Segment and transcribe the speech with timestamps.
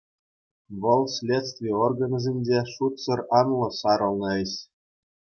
[0.81, 4.51] Вӑл— следстви органӗсенче шутсӑр анлӑ сарӑлнӑ ĕç.